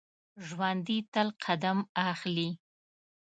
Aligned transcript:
ژوندي 0.47 0.97
تل 1.13 1.27
قدم 1.43 1.77
اخلي 2.09 2.49